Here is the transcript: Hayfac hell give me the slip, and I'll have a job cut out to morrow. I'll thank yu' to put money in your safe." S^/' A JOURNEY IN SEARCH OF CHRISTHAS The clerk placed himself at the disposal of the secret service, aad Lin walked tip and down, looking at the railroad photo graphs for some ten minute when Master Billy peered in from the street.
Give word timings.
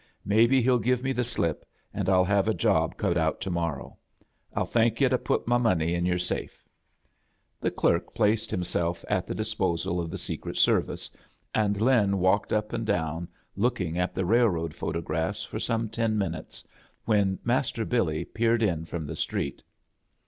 Hayfac 0.27 0.63
hell 0.63 0.79
give 0.79 1.03
me 1.03 1.11
the 1.13 1.23
slip, 1.23 1.63
and 1.93 2.09
I'll 2.09 2.23
have 2.23 2.47
a 2.47 2.55
job 2.55 2.97
cut 2.97 3.19
out 3.19 3.39
to 3.41 3.51
morrow. 3.51 3.99
I'll 4.51 4.65
thank 4.65 4.99
yu' 4.99 5.07
to 5.07 5.19
put 5.19 5.47
money 5.47 5.93
in 5.93 6.07
your 6.07 6.17
safe." 6.17 6.51
S^/' 6.51 6.55
A 6.55 6.59
JOURNEY 6.59 6.87
IN 6.87 6.93
SEARCH 6.97 7.33
OF 7.35 7.53
CHRISTHAS 7.53 7.61
The 7.61 7.71
clerk 8.09 8.15
placed 8.15 8.49
himself 8.51 9.05
at 9.07 9.27
the 9.27 9.35
disposal 9.35 9.99
of 9.99 10.09
the 10.09 10.17
secret 10.17 10.57
service, 10.57 11.11
aad 11.53 11.79
Lin 11.81 12.17
walked 12.17 12.49
tip 12.49 12.73
and 12.73 12.83
down, 12.87 13.27
looking 13.55 13.99
at 13.99 14.15
the 14.15 14.25
railroad 14.25 14.73
photo 14.73 15.01
graphs 15.01 15.43
for 15.43 15.59
some 15.59 15.87
ten 15.87 16.17
minute 16.17 16.63
when 17.05 17.37
Master 17.43 17.85
Billy 17.85 18.25
peered 18.25 18.63
in 18.63 18.85
from 18.85 19.05
the 19.05 19.15
street. 19.15 19.61